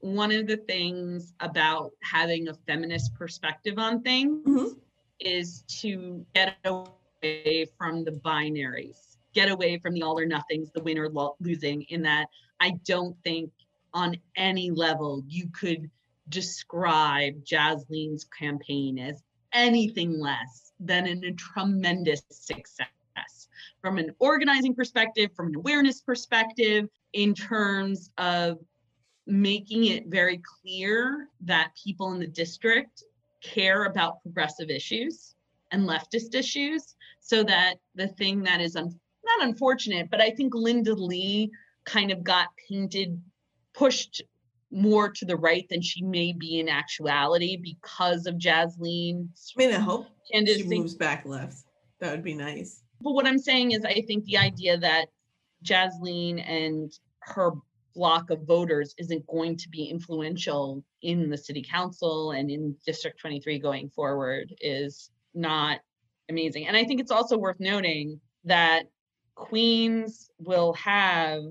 [0.00, 4.78] one of the things about having a feminist perspective on things Mhm.
[5.20, 10.82] is to get away from the binaries, get away from the all or nothings, the
[10.82, 11.82] win or lo- losing.
[11.82, 12.28] In that,
[12.60, 13.52] I don't think
[13.92, 15.90] on any level you could
[16.30, 22.88] describe Jaslin's campaign as anything less than a tremendous success
[23.80, 28.58] from an organizing perspective, from an awareness perspective, in terms of
[29.26, 33.04] making it very clear that people in the district
[33.42, 35.34] care about progressive issues
[35.70, 40.52] and leftist issues so that the thing that is un- not unfortunate but i think
[40.54, 41.50] linda lee
[41.84, 43.20] kind of got painted
[43.72, 44.20] pushed
[44.70, 49.74] more to the right than she may be in actuality because of Jaslin's I mean,
[49.74, 51.64] I hope she moves back left.
[52.00, 52.82] That would be nice.
[53.00, 55.06] But what I'm saying is, I think the idea that
[55.64, 57.52] Jaslin and her
[57.94, 63.18] block of voters isn't going to be influential in the city council and in District
[63.20, 65.80] 23 going forward is not
[66.28, 66.66] amazing.
[66.66, 68.84] And I think it's also worth noting that
[69.34, 71.42] Queens will have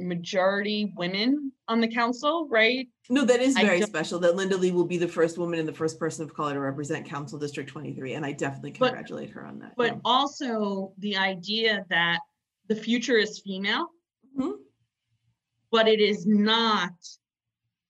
[0.00, 2.88] majority women on the council, right?
[3.08, 5.58] No, that is I very don't- special that Linda Lee will be the first woman
[5.58, 8.14] and the first person of color to represent Council District 23.
[8.14, 9.74] And I definitely But- congratulate her on that.
[9.76, 12.20] But also the idea that
[12.68, 13.88] the future is female,
[14.36, 14.58] Mhm.
[15.70, 16.92] but it is not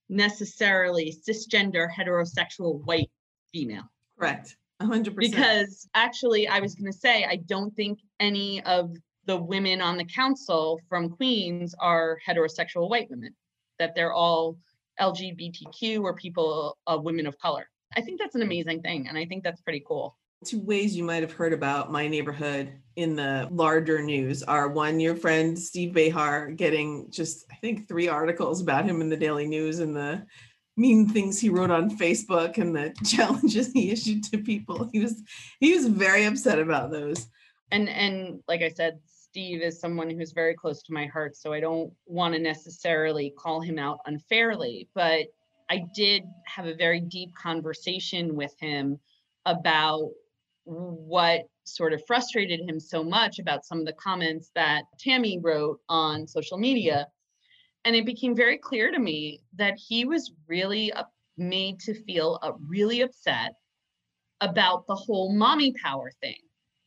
[0.09, 3.11] necessarily cisgender heterosexual white
[3.53, 3.85] female.
[4.19, 4.57] Correct.
[4.81, 5.35] A hundred percent.
[5.37, 8.97] Because actually, I was going to say, I don't think any of
[9.27, 13.35] the women on the council from Queens are heterosexual white women,
[13.79, 14.57] that they're all
[15.01, 17.69] LGBTQ or people, uh, women of color.
[17.97, 19.09] I think that's an amazing thing.
[19.09, 20.17] And I think that's pretty cool.
[20.45, 25.01] two ways you might have heard about my neighborhood in the larger news are one,
[25.01, 29.47] your friend Steve Behar getting just, I think, three articles about him in the Daily
[29.47, 30.25] News and the
[30.77, 34.89] mean things he wrote on Facebook and the challenges he issued to people.
[34.93, 35.23] He was
[35.61, 37.27] he was very upset about those.
[37.71, 38.99] and and like i said
[39.31, 43.33] steve is someone who's very close to my heart so i don't want to necessarily
[43.39, 45.27] call him out unfairly but
[45.71, 48.99] i did have a very deep conversation with him
[49.47, 50.11] about
[50.65, 55.79] what sort of frustrated him so much about some of the comments that tammy wrote
[55.89, 57.07] on social media
[57.85, 60.93] and it became very clear to me that he was really
[61.39, 63.53] made to feel uh, really upset
[64.41, 66.41] about the whole mommy power thing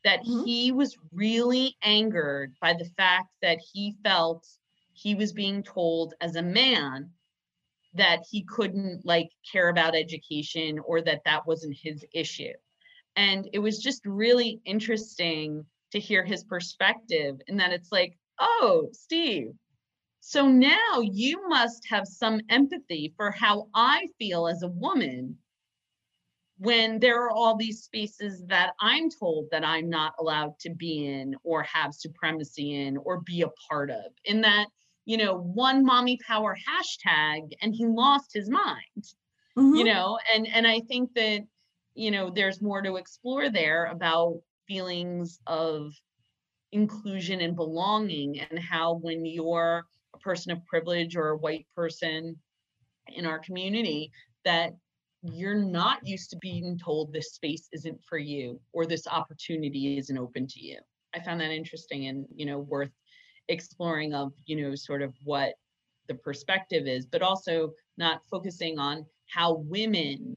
[0.04, 0.46] that Mhm.
[0.46, 4.48] he was really angered by the fact that he felt
[4.94, 7.12] he was being told as a man
[7.94, 12.54] that he couldn't like care about education or that that wasn't his issue
[13.16, 18.88] and it was just really interesting to hear his perspective and that it's like oh
[18.92, 19.52] steve
[20.22, 25.38] so now you must have some empathy for how i feel as a woman
[26.64, 31.06] when there are all these spaces that I'm told that I'm not allowed to be
[31.06, 34.14] in or have supremacy in or be a part of.
[34.26, 34.68] In that,
[35.06, 39.04] you know, one mommy power hashtag and he lost his mind,
[39.72, 39.86] you Mhm.
[39.86, 41.42] know, and and I think that,
[41.96, 45.94] you know, there's more to explore there about feelings of
[46.72, 52.42] inclusion and belonging and how when you're a person of privilege or a white person
[53.08, 54.12] in our community
[54.46, 54.74] that
[55.24, 60.18] you're not used to being told this space isn't for you or this opportunity isn't
[60.18, 60.80] open to you.
[61.16, 62.92] I found that interesting and, you know, worth
[63.48, 65.54] exploring of, you know, sort of what
[66.08, 70.36] the perspective is, but also not focusing on how women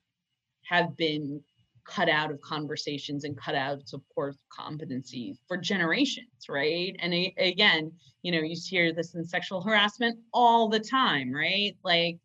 [0.64, 1.42] have been
[1.84, 6.96] cut out of conversations and cut out of support competencies for generations, right?
[6.98, 11.76] And again, you know, you hear this in sexual harassment all the time, right?
[11.84, 12.18] Like,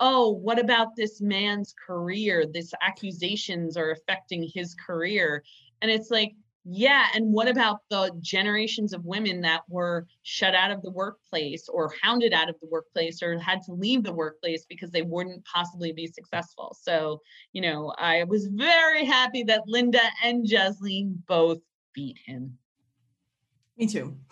[0.00, 2.46] oh, what about this man's career?
[2.46, 5.44] This accusations are affecting his career.
[5.82, 6.32] And it's like,
[6.64, 11.68] yeah, and what about the generations of women that were shut out of the workplace
[11.68, 15.44] or hounded out of the workplace or had to leave the workplace because they wouldn't
[15.44, 16.76] possibly be successful?
[16.80, 17.20] So,
[17.52, 21.58] you know, I was very happy that Linda and Jaslin both
[21.94, 22.58] beat him.
[23.76, 24.16] Me too.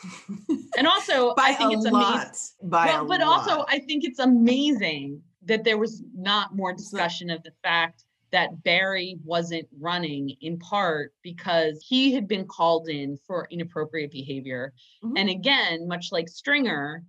[0.77, 1.93] And also, I think it's amazing.
[1.93, 2.37] lot.
[2.63, 3.65] By Well, a but also.
[3.67, 9.19] I think it's amazing that there was not more discussion of the fact that Barry
[9.25, 14.75] wasn't running in part because he had been called in for inappropriate behavior.
[15.03, 15.19] Mhm.
[15.19, 17.05] And again, much like Stringer,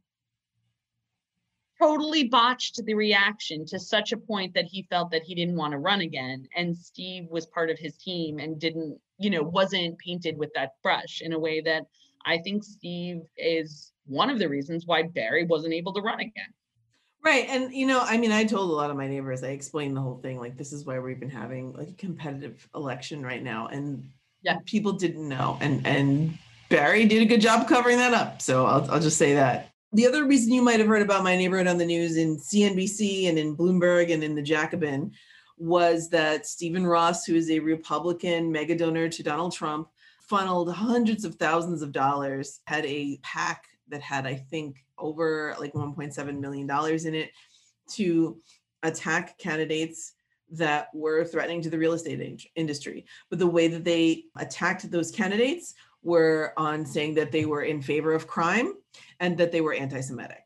[1.78, 5.72] totally botched the reaction to such a point that he felt that he didn't want
[5.72, 6.48] to run again.
[6.56, 10.74] And Steve was part of his team and didn't, you know, wasn't painted with that
[10.84, 11.86] brush in a way that
[12.26, 16.54] I think Steve is one of the reasons why Barry wasn't able to run again.
[17.24, 17.46] Right.
[17.50, 20.02] And you know, I mean, I told a lot of my neighbors, I explained the
[20.02, 23.68] whole thing, like this is why we've been having like a competitive election right now.
[23.68, 24.10] And
[24.42, 24.60] Yeah.
[24.66, 25.58] people didn't know.
[25.60, 26.38] And and
[26.70, 28.42] Barry did a good job covering that up.
[28.42, 29.72] So I'll I'll just say that.
[29.92, 33.28] The other reason you might have heard about my neighborhood on the news in CNBC
[33.28, 35.12] and in Bloomberg and in the Jacobin
[35.58, 39.90] was that Stephen Ross, who is a Republican mega donor to Donald Trump,
[40.22, 45.74] funneled hundreds of thousands of dollars, had a PAC that had, I think, over like
[45.74, 46.70] $1.7 million
[47.08, 47.32] in it
[47.92, 48.38] to
[48.84, 50.14] attack candidates
[50.52, 53.06] that were threatening to the real estate in- industry.
[53.30, 57.82] But the way that they attacked those candidates were on saying that they were in
[57.82, 58.74] favor of crime
[59.20, 60.44] and that they were anti Semitic.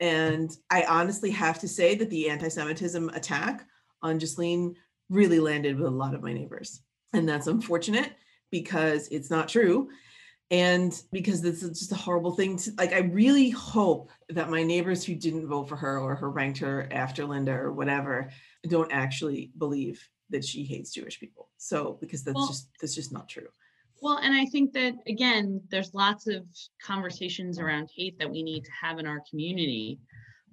[0.00, 3.66] And I honestly have to say that the anti Semitism attack
[4.02, 4.74] on Jaslin
[5.08, 6.80] really landed with a lot of my neighbors.
[7.12, 8.12] And that's unfortunate
[8.50, 9.88] because it's not true.
[10.52, 14.62] And because this is just a horrible thing to like, I really hope that my
[14.62, 18.30] neighbors who didn't vote for her or who ranked her after Linda or whatever
[18.68, 21.48] don't actually believe that she hates Jewish people.
[21.56, 23.48] So because that's Well- just that's just not true.
[24.02, 26.44] Well, and I think that again, there's lots of
[26.82, 30.00] conversations around hate that we need to have in our community.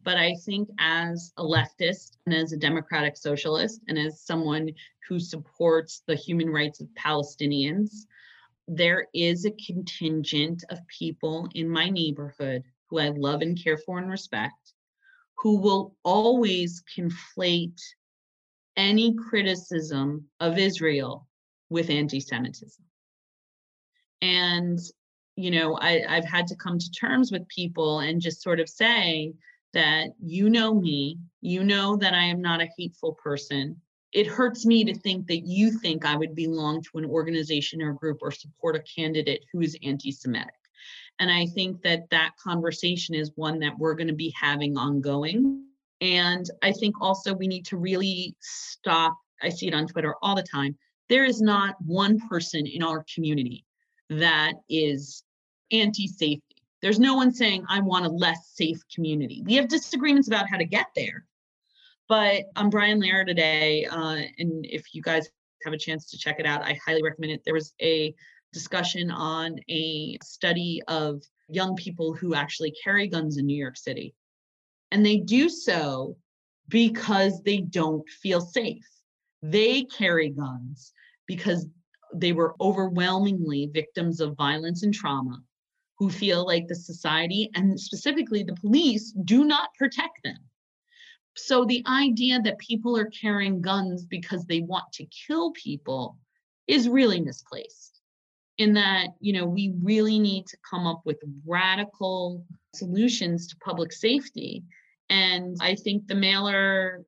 [0.04, 4.70] But I think as a leftist and as a democratic socialist and as someone
[5.10, 8.06] who supports the human rights of Palestinians,
[8.70, 13.98] there is a contingent of people in my neighborhood who I love and care for
[13.98, 14.74] and respect,
[15.40, 17.80] who will always conflate
[18.78, 21.28] any criticism of Israel
[21.72, 22.84] with anti Semitism.
[24.22, 24.78] And,
[25.36, 28.70] you know, I, I've had to come to terms with people and just sort of
[28.70, 29.34] say
[29.74, 33.82] that you know me, you know that I am not a hateful person.
[34.12, 37.93] It hurts me to think that you think I would belong to an organization or
[37.93, 40.54] group or support a candidate who is anti Semitic.
[41.19, 45.65] And I think that that conversation is one that we're going to be having ongoing.
[46.02, 49.17] And I think also we need to really stop.
[49.43, 50.78] I see it on Twitter all the time.
[51.10, 53.65] There is not one person in our community
[54.10, 55.24] that is
[55.72, 56.43] anti safety.
[56.82, 59.43] There's no one saying, I want a less safe community.
[59.45, 61.26] We have disagreements about how to get there.
[62.10, 65.30] But I'm Brian Lehrer today, uh, and if you guys
[65.63, 67.43] have a chance to check it out, I highly recommend it.
[67.45, 68.15] There was a
[68.52, 74.15] discussion on a study of young people who actually carry guns in New York City.
[74.91, 76.17] And they do so
[76.67, 78.88] because they don't feel safe.
[79.43, 80.93] They carry guns
[81.28, 81.67] because
[82.15, 85.43] they were overwhelmingly victims of violence and trauma
[86.00, 90.49] who feel like the society and specifically the police do not protect them.
[91.45, 96.17] So the idea that people are carrying guns because they want to kill people
[96.67, 98.02] is really misplaced
[98.58, 102.43] in that you know we really need to come up with radical
[102.75, 104.63] solutions to public safety.
[105.10, 107.04] And i think the mailer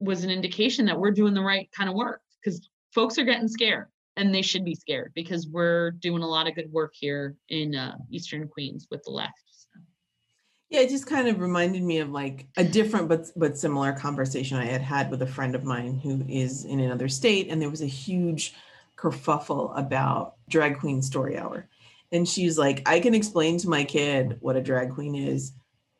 [0.00, 3.48] was an indication that we're doing the right kind of work because folks are getting
[3.48, 7.36] scared and they should be scared because we're doing a lot of good work here
[7.48, 9.42] in uh, eastern queens with the left
[10.68, 14.56] yeah it just kind of reminded me of like a different but but similar conversation
[14.56, 17.70] i had had with a friend of mine who is in another state and there
[17.70, 18.54] was a huge
[18.96, 21.68] kerfuffle about drag queen story hour.
[22.12, 25.52] And she's like, I can explain to my kid what a drag queen is,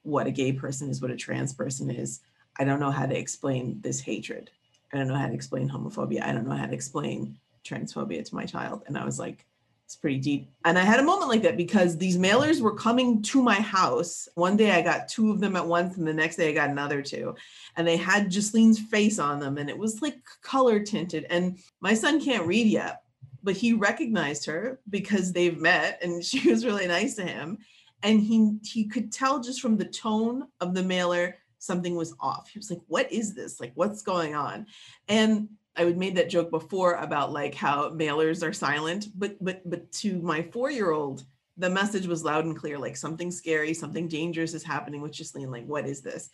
[0.02, 2.20] what a gay person is, what a trans person is.
[2.58, 4.50] I don't know how to explain this hatred.
[4.92, 6.22] I don't know how to explain homophobia.
[6.22, 8.82] I don't know how to explain transphobia to my child.
[8.86, 9.44] And I was like,
[9.86, 10.50] it's pretty deep.
[10.64, 14.28] And I had a moment like that because these mailers were coming to my house.
[14.34, 16.70] One day I got two of them at once, and the next day I got
[16.70, 17.36] another two.
[17.76, 21.26] And they had Jaslin's face on them, and it was like color tinted.
[21.30, 23.02] And my son can't read yet,
[23.44, 27.58] but he recognized her because they've met, and she was really nice to him.
[28.02, 32.48] And he he could tell just from the tone of the mailer something was off.
[32.48, 33.60] He was like, "What is this?
[33.60, 34.66] Like, what's going on?"
[35.06, 39.68] And I would made that joke before about like how mailers are silent, but but
[39.68, 41.24] but to my four year old,
[41.56, 45.50] the message was loud and clear, like something scary, something dangerous is happening with Jaslin.
[45.50, 46.30] Like, what is this?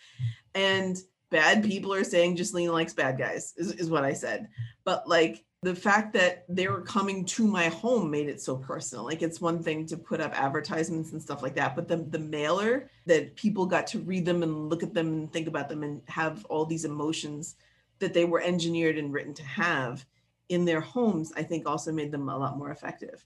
[0.54, 0.96] And
[1.30, 4.48] bad people are saying Jaslin likes bad guys, is, is what I said.
[4.84, 9.04] But like the fact that they were coming to my home made it so personal.
[9.04, 12.18] Like it's one thing to put up advertisements and stuff like that, but the the
[12.18, 15.82] mailer that people got to read them and look at them and think about them
[15.82, 17.56] and have all these emotions
[18.02, 20.04] that they were engineered and written to have
[20.50, 23.24] in their homes, I think also made them a lot more effective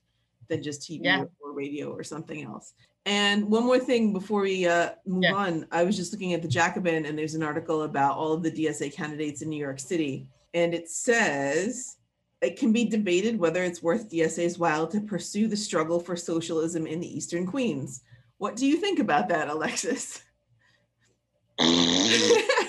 [0.48, 1.24] than just TV yeah.
[1.40, 2.74] or radio or something else.
[3.04, 5.34] And one more thing before we uh, move yeah.
[5.34, 8.42] on, I was just looking at the Jacobin, and there's an article about all of
[8.42, 11.96] the DSA candidates in New York City, and it says
[12.42, 16.86] it can be debated whether it's worth DSA's while to pursue the struggle for socialism
[16.86, 18.02] in the Eastern Queens.
[18.38, 20.22] What do you think about that, Alexis?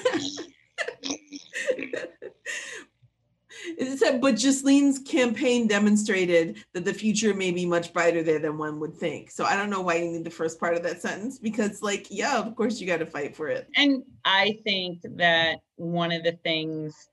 [3.78, 8.58] it said, but Jaslin's campaign demonstrated that the future may be much brighter there than
[8.58, 9.32] one would think.
[9.32, 12.08] So I don't know why you need the first part of that sentence because, like,
[12.10, 13.68] yeah, of course you got to fight for it.
[13.76, 17.10] And I think that one of the things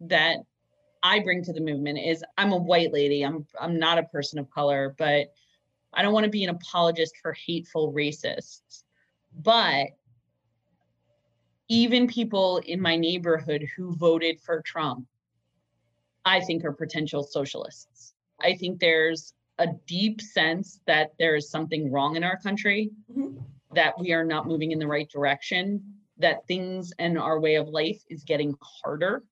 [0.00, 0.38] that
[1.02, 3.22] I bring to the movement is I'm a white lady.
[3.22, 5.32] I'm I'm not a person of color, but
[5.92, 8.82] I don't want to be an apologist for hateful racists.
[9.34, 9.88] But
[11.68, 15.06] even people in my neighborhood who voted for Trump,
[16.24, 18.14] I think are potential socialists.
[18.42, 23.38] I think there's a deep sense that there is something wrong in our country, mm-hmm.
[23.74, 25.82] that we are not moving in the right direction,
[26.18, 29.22] that things and our way of life is getting harder.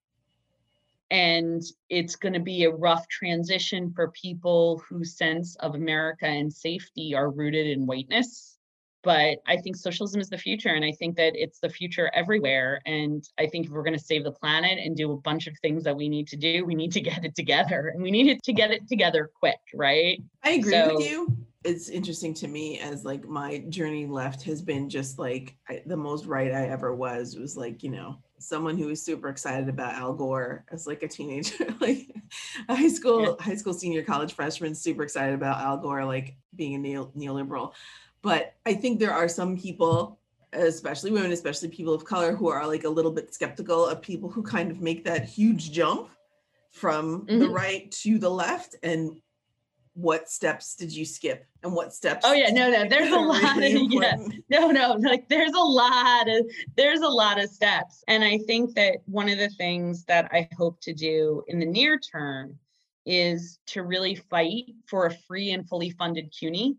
[1.11, 6.53] And it's going to be a rough transition for people whose sense of America and
[6.53, 8.58] safety are rooted in whiteness
[9.03, 10.70] but I think socialism is the future.
[10.70, 12.80] And I think that it's the future everywhere.
[12.86, 15.55] And I think if we're going to save the planet and do a bunch of
[15.62, 18.28] things that we need to do, we need to get it together and we need
[18.28, 20.22] it to get it together quick, right?
[20.42, 21.36] I agree so, with you.
[21.64, 25.96] It's interesting to me as like my journey left has been just like I, the
[25.96, 29.94] most right I ever was was like, you know, someone who was super excited about
[29.94, 32.14] Al Gore as like a teenager, like
[32.68, 33.44] a high school, yeah.
[33.44, 37.72] high school senior college freshman, super excited about Al Gore like being a neo- neoliberal.
[38.23, 40.19] But I think there are some people,
[40.53, 44.29] especially women, especially people of color, who are like a little bit skeptical of people
[44.29, 46.09] who kind of make that huge jump
[46.71, 47.39] from mm-hmm.
[47.39, 49.21] the right to the left and
[49.99, 53.57] what steps did you skip and what steps oh yeah no no there's a lot
[53.57, 54.16] really of yeah
[54.49, 56.47] no no like there's a lot of
[56.77, 60.49] there's a lot of steps and i think that one of the things that i
[60.57, 62.57] hope to do in the near term
[63.07, 66.77] is to really fight for a free and fully funded cuny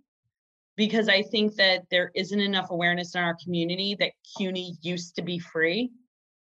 [0.79, 5.21] because i think that there isn't enough awareness in our community that cuny used to
[5.21, 5.91] be free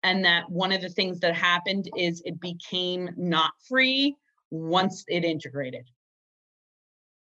[0.04, 4.16] and that one of the things that happened is it became not free
[4.52, 5.90] once it integrated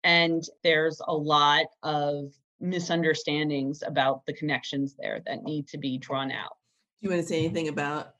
[0.03, 6.31] and there's a lot of misunderstandings about the connections there that need to be drawn
[6.31, 6.55] out.
[7.01, 8.15] Do you want to say anything about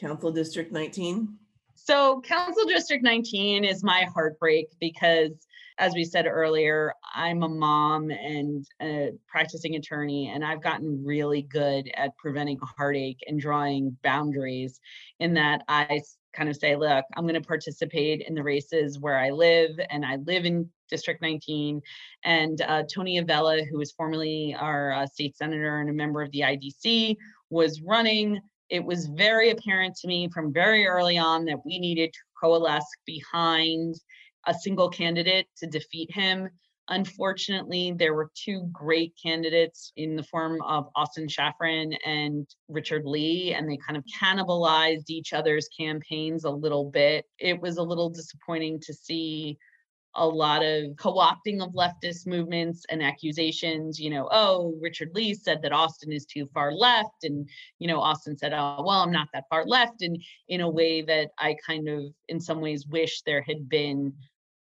[0.00, 1.36] Council District 19?
[1.84, 5.32] So, Council District 19 is my heartbreak because,
[5.78, 11.42] as we said earlier, I'm a mom and a practicing attorney, and I've gotten really
[11.42, 14.78] good at preventing heartache and drawing boundaries
[15.18, 16.02] in that I
[16.32, 20.06] kind of say, look, I'm going to participate in the races where I live, and
[20.06, 21.82] I live in District 19.
[22.22, 26.30] And uh, Tony Avella, who was formerly our uh, state senator and a member of
[26.30, 27.16] the IDC,
[27.50, 28.40] was running.
[28.72, 32.90] It was very apparent to me from very early on that we needed to coalesce
[33.04, 33.96] behind
[34.46, 36.48] a single candidate to defeat him.
[36.88, 43.52] Unfortunately, there were two great candidates in the form of Austin Shafran and Richard Lee,
[43.52, 47.26] and they kind of cannibalized each other's campaigns a little bit.
[47.38, 49.58] It was a little disappointing to see
[50.14, 55.62] a lot of co-opting of leftist movements and accusations you know oh richard lee said
[55.62, 57.48] that austin is too far left and
[57.78, 61.02] you know austin said oh well i'm not that far left and in a way
[61.02, 64.12] that i kind of in some ways wish there had been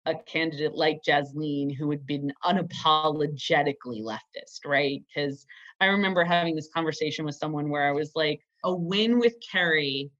[0.06, 5.02] a candidate like Jaslin who had been unapologetically leftist, right?
[5.06, 5.44] Because
[5.80, 10.10] I remember having this conversation with someone where I was like, a win with Kerry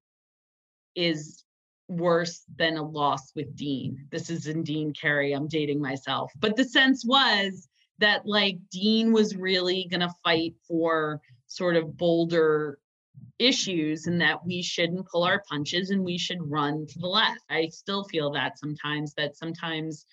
[0.95, 1.45] is
[1.89, 4.07] worse than a loss with Dean.
[4.11, 5.33] This is in Dean Kerry.
[5.33, 6.31] I'm dating myself.
[6.39, 7.69] But the sense was
[7.99, 12.79] that like Dean was really going to fight for sort of bolder
[13.39, 17.41] issues and that we shouldn't pull our punches and we should run to the left.
[17.51, 20.07] I still feel that sometimes that sometimes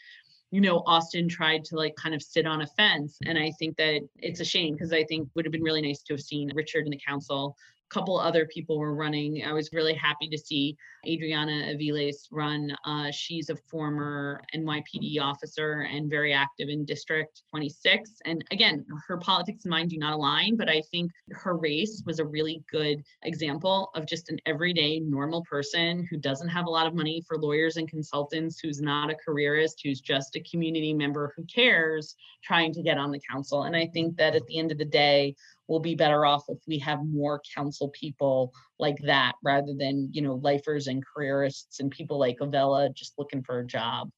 [0.52, 3.78] you know Austin tried to like kind of sit on a fence and I think
[3.78, 6.52] that it's a shame because I think would have been really nice to have seen
[6.54, 7.58] Richard in the council
[7.90, 9.44] couple other people were running.
[9.46, 10.76] I was really happy to see
[11.08, 12.76] Adriana Aviles run.
[12.86, 18.12] Uh, she's a former NYPD officer and very active in District 26.
[18.26, 22.20] And again, her politics and mine do not align, but I think her race was
[22.20, 26.88] a really good example of just an everyday normal person who doesn't have a lot
[26.88, 31.34] of money for lawyers and consultants, who's not a careerist, who's just a community member
[31.36, 33.64] who cares, trying to get on the council.
[33.64, 35.36] And I think that at the end of the day,
[35.68, 40.22] we'll be better off if we have more council people like that rather than you
[40.22, 44.10] know lifers and careerists and people like Avella just looking for a job.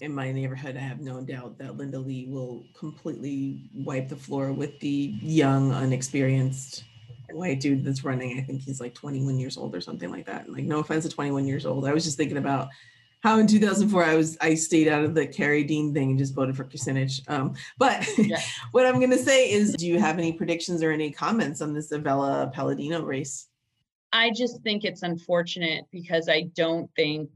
[0.00, 4.52] In my neighborhood, I have no doubt that Linda Lee will completely wipe the floor
[4.52, 6.84] with the young, unexperienced
[7.30, 8.38] white dude that's running.
[8.38, 10.50] I think he's like 21 years old or something like that.
[10.50, 11.86] Like, no offense to 21 years old.
[11.86, 12.68] I was just thinking about
[13.22, 16.34] how in 2004 I was I stayed out of the Kerry Dean thing and just
[16.34, 17.20] voted for Kucinich.
[17.28, 18.40] Um, but yeah.
[18.72, 21.72] what I'm going to say is, do you have any predictions or any comments on
[21.72, 23.48] this Avella Paladino race?
[24.12, 27.30] I just think it's unfortunate because I don't think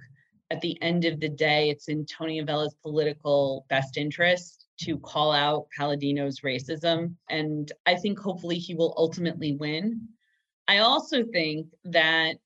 [0.50, 5.32] at the end of the day it's in Tony Avella's political best interest to call
[5.32, 7.14] out Paladino's racism.
[7.30, 10.08] And I think hopefully he will ultimately win.
[10.68, 12.36] I also think that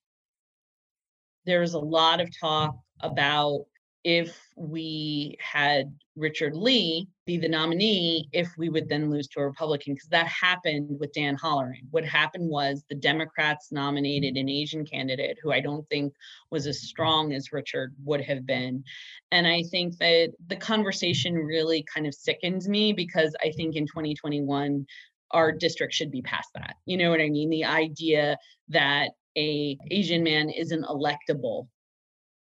[1.46, 3.64] there's a lot of talk about
[4.02, 9.46] if we had Richard Lee be the nominee, if we would then lose to a
[9.46, 11.86] Republican, because that happened with Dan Halloran.
[11.90, 16.14] What happened was the Democrats nominated an Asian candidate who I don't think
[16.50, 18.84] was as strong as Richard would have been.
[19.32, 23.86] And I think that the conversation really kind of sickens me because I think in
[23.86, 24.86] 2021,
[25.32, 26.74] our district should be past that.
[26.86, 27.50] You know what I mean?
[27.50, 28.36] The idea
[28.68, 31.68] that a Asian man isn't electable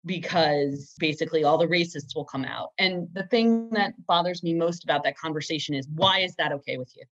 [0.05, 2.71] because basically all the racists will come out.
[2.79, 6.77] And the thing that bothers me most about that conversation is why is that okay
[6.77, 7.05] with you?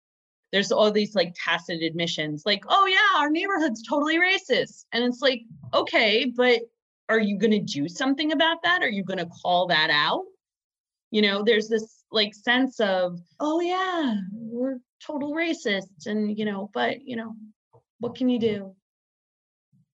[0.52, 4.86] There's all these like tacit admissions, like, oh yeah, our neighborhood's totally racist.
[4.92, 5.42] And it's like,
[5.74, 6.62] okay, but
[7.10, 8.82] are you going to do something about that?
[8.82, 10.24] Are you going to call that out?
[11.12, 16.08] You know, there's this like sense of, oh yeah, we're total racists.
[16.08, 17.36] And, you know, but, you know,
[18.00, 18.76] what can you do?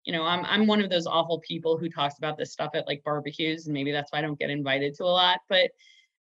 [0.05, 2.87] You know, I'm I'm one of those awful people who talks about this stuff at
[2.87, 5.39] like barbecues, and maybe that's why I don't get invited to a lot.
[5.49, 5.71] But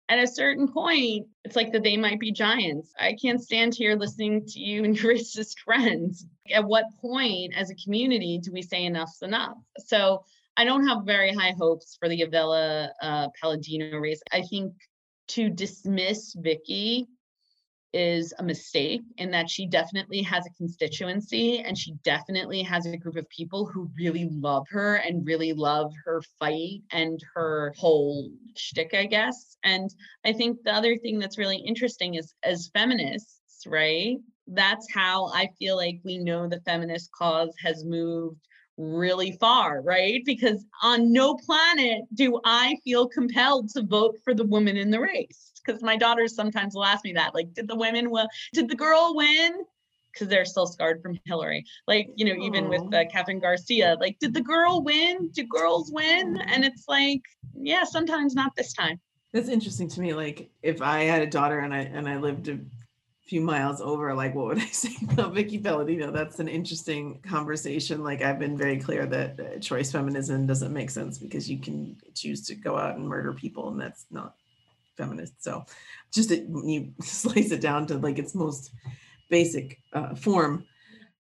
[0.08, 2.92] at a certain point, it's like that they might be giants.
[2.98, 6.26] I can't stand here listening to you and your racist friends.
[6.52, 9.56] At what point, as a community, do we say enough's enough?
[9.78, 10.24] So
[10.56, 14.22] I don't have very high hopes for the Avella uh, Paladino race.
[14.32, 14.74] I think
[15.28, 17.06] to dismiss Vickie
[17.94, 22.96] is a mistake in that she definitely has a constituency and she definitely has a
[22.96, 28.28] group of people who really love her and really love her fight and her whole
[28.56, 29.56] shtick, I guess.
[29.62, 34.16] And I think the other thing that's really interesting is as feminists, right?
[34.48, 38.40] That's how I feel like we know the feminist cause has moved
[38.76, 40.20] really far, right?
[40.26, 45.00] Because on no planet do I feel compelled to vote for the woman in the
[45.00, 45.53] race.
[45.64, 48.26] Because my daughters sometimes will ask me that, like, did the women win?
[48.52, 49.64] Did the girl win?
[50.12, 51.64] Because they're still scarred from Hillary.
[51.88, 55.28] Like, you know, even with uh, Kathryn Garcia, like, did the girl win?
[55.32, 56.40] Do girls win?
[56.46, 57.22] And it's like,
[57.54, 59.00] yeah, sometimes not this time.
[59.32, 60.14] That's interesting to me.
[60.14, 62.60] Like, if I had a daughter and I and I lived a
[63.26, 66.10] few miles over, like what would I say about Vickie Paladino?
[66.10, 68.04] That's an interesting conversation.
[68.04, 71.96] Like I've been very clear that uh, choice feminism doesn't make sense because you can
[72.14, 74.34] choose to go out and murder people, and that's not
[74.96, 75.42] feminist.
[75.42, 75.64] So,
[76.12, 78.72] just it, you slice it down to like its most
[79.30, 80.64] basic uh, form.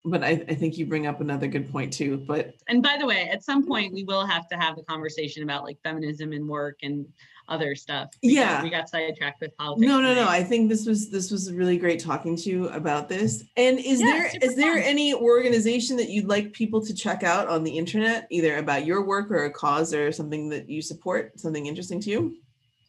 [0.04, 2.24] But I, I think you bring up another good point too.
[2.26, 5.44] But and by the way, at some point we will have to have the conversation
[5.44, 7.06] about like feminism and work and
[7.48, 8.10] other stuff.
[8.22, 8.62] Yeah.
[8.62, 9.86] We got sidetracked with politics.
[9.86, 10.28] No, no, no.
[10.28, 13.44] I think this was this was really great talking to you about this.
[13.56, 17.48] And is Yeah, there is there any organization that you'd like people to check out
[17.48, 21.38] on the internet, either about your work or a cause or something that you support,
[21.38, 22.36] something interesting to you?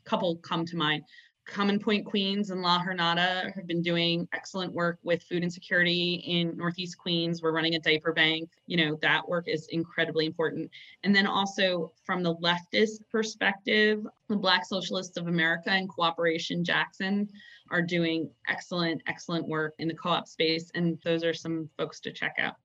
[0.05, 1.03] Couple come to mind.
[1.45, 6.55] Common Point Queens and La Jornada have been doing excellent work with food insecurity in
[6.55, 7.41] Northeast Queens.
[7.41, 8.49] We're running a diaper bank.
[8.65, 10.71] You know, that work is incredibly important.
[11.03, 17.27] And then also from the leftist perspective, the Black Socialists of America and Cooperation Jackson
[17.69, 20.71] are doing excellent, excellent work in the co-op space.
[20.75, 22.55] And those are some folks to check out.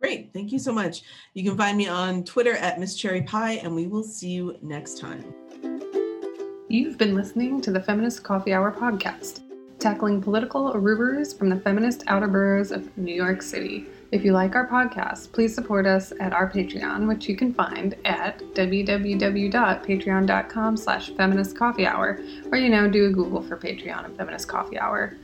[0.00, 0.32] Great.
[0.32, 1.02] Thank you so much.
[1.34, 4.56] You can find me on Twitter at Miss Cherry Pie, and we will see you
[4.62, 5.34] next time.
[6.70, 9.40] You've been listening to the Feminist Coffee Hour podcast,
[9.80, 13.86] tackling political arubaras from the feminist outer boroughs of New York City.
[14.12, 17.96] If you like our podcast, please support us at our Patreon, which you can find
[18.04, 22.20] at www.patreon.com slash feminist coffee hour,
[22.52, 25.16] or, you know, do a Google for Patreon and Feminist Coffee Hour.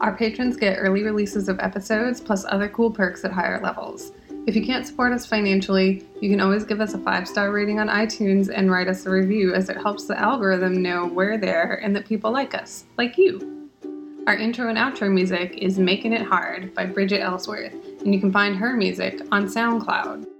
[0.00, 4.12] Our patrons get early releases of episodes, plus other cool perks at higher levels.
[4.44, 7.78] If you can't support us financially, you can always give us a five star rating
[7.78, 11.74] on iTunes and write us a review as it helps the algorithm know we're there
[11.74, 13.70] and that people like us, like you.
[14.26, 18.32] Our intro and outro music is Making It Hard by Bridget Ellsworth, and you can
[18.32, 20.31] find her music on SoundCloud.